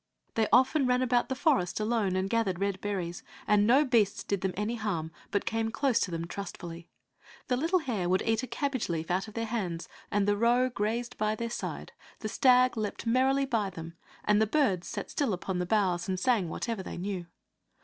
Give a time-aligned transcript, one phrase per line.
[0.33, 4.41] They often ran about the forest alone and gathered red berries, and no beasts did
[4.41, 6.89] them any harm, but came close to them trustfully.
[7.49, 11.19] The little hare would eat a cabbage leaf out of their hands, the roe grazed
[11.19, 13.93] by their side, the stag leapt merrily by them,
[14.25, 17.27] and the birds sat still upon the boughs, and sang whatever they knew.